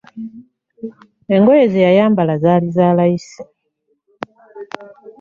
Engoye 1.35 1.63
zeyayambala 1.73 2.33
zaali 2.43 2.67
za 2.75 2.87
layisi 2.97 3.41